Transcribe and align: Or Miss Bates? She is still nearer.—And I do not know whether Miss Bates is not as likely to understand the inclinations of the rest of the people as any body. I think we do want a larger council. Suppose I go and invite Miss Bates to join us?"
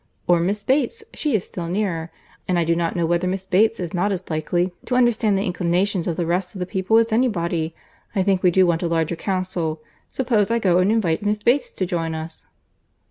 Or 0.25 0.39
Miss 0.39 0.63
Bates? 0.63 1.03
She 1.13 1.35
is 1.35 1.43
still 1.43 1.67
nearer.—And 1.67 2.57
I 2.57 2.63
do 2.63 2.75
not 2.75 2.95
know 2.95 3.05
whether 3.05 3.27
Miss 3.27 3.45
Bates 3.45 3.79
is 3.79 3.93
not 3.93 4.11
as 4.11 4.27
likely 4.31 4.71
to 4.85 4.95
understand 4.95 5.37
the 5.37 5.45
inclinations 5.45 6.07
of 6.07 6.15
the 6.15 6.25
rest 6.25 6.55
of 6.55 6.59
the 6.59 6.65
people 6.65 6.97
as 6.97 7.11
any 7.13 7.27
body. 7.27 7.75
I 8.15 8.23
think 8.23 8.41
we 8.41 8.49
do 8.49 8.65
want 8.65 8.81
a 8.81 8.87
larger 8.87 9.15
council. 9.15 9.79
Suppose 10.09 10.49
I 10.49 10.57
go 10.57 10.79
and 10.79 10.91
invite 10.91 11.23
Miss 11.23 11.37
Bates 11.43 11.69
to 11.73 11.85
join 11.85 12.15
us?" 12.15 12.47